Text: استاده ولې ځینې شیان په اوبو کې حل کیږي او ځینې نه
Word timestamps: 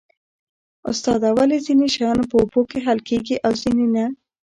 استاده 0.89 1.29
ولې 1.37 1.57
ځینې 1.65 1.87
شیان 1.95 2.19
په 2.29 2.35
اوبو 2.41 2.61
کې 2.69 2.79
حل 2.85 2.99
کیږي 3.09 3.35
او 3.45 3.51
ځینې 3.61 3.87
نه 3.95 4.05